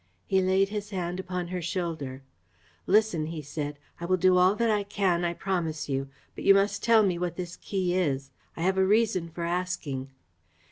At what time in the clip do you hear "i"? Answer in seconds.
3.99-4.05, 4.71-4.81, 5.23-5.35, 8.57-8.63